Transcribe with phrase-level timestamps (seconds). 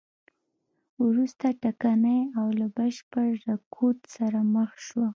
[1.07, 5.07] وروسته ټکنۍ او له بشپړ رکود سره مخ شوه.